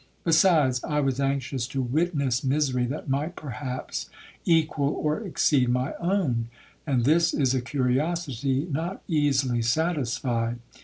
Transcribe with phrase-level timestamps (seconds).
[0.23, 4.09] Besides, I was anxious to witness misery that might perhaps
[4.45, 6.47] equal or exceed my own,
[6.87, 10.57] and this is a curiosity not easily satisfied.